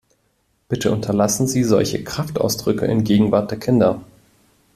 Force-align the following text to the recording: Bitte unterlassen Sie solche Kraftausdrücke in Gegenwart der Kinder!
Bitte 0.67 0.91
unterlassen 0.91 1.47
Sie 1.47 1.63
solche 1.63 2.03
Kraftausdrücke 2.03 2.87
in 2.87 3.03
Gegenwart 3.03 3.51
der 3.51 3.59
Kinder! 3.59 4.01